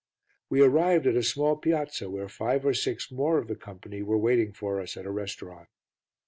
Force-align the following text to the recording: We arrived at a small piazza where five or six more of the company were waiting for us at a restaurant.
We 0.49 0.63
arrived 0.63 1.05
at 1.05 1.15
a 1.15 1.21
small 1.21 1.55
piazza 1.57 2.09
where 2.09 2.27
five 2.27 2.65
or 2.65 2.73
six 2.73 3.11
more 3.11 3.37
of 3.37 3.47
the 3.47 3.55
company 3.55 4.01
were 4.01 4.17
waiting 4.17 4.51
for 4.51 4.81
us 4.81 4.97
at 4.97 5.05
a 5.05 5.11
restaurant. 5.11 5.67